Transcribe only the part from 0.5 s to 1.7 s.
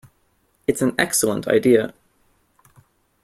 It's an excellent